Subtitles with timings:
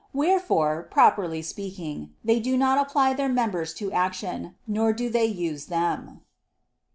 [0.13, 5.67] Wherefore, properly speaking, they do not apply their members to action, nor do they use
[5.67, 6.21] them.